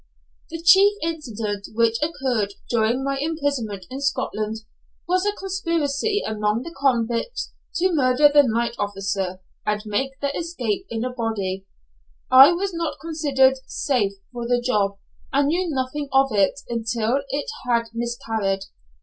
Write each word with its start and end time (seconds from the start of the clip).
The 0.49 0.59
chief 0.59 0.93
incident 1.03 1.67
which 1.75 1.99
occurred 2.01 2.55
during 2.71 3.03
my 3.03 3.19
imprisonment 3.21 3.85
in 3.91 4.01
Scotland, 4.01 4.61
was 5.07 5.27
a 5.27 5.31
conspiracy 5.31 6.23
among 6.25 6.63
the 6.63 6.73
convicts 6.75 7.53
to 7.75 7.93
murder 7.93 8.27
the 8.27 8.41
night 8.41 8.73
officer 8.79 9.41
and 9.63 9.83
make 9.85 10.19
their 10.19 10.35
escape 10.35 10.87
in 10.89 11.05
a 11.05 11.13
body. 11.13 11.67
I 12.31 12.51
was 12.51 12.73
not 12.73 12.97
considered 12.99 13.59
"safe" 13.67 14.13
for 14.33 14.47
the 14.47 14.59
job, 14.59 14.97
and 15.31 15.49
knew 15.49 15.69
nothing 15.69 16.09
of 16.11 16.31
it 16.31 16.61
until 16.67 17.19
it 17.29 17.45
had 17.67 17.89
miscarried. 17.93 18.61